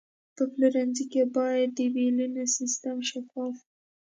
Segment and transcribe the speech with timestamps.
[0.35, 3.67] په پلورنځي کې باید د بیلونو سیستم شفاف وي.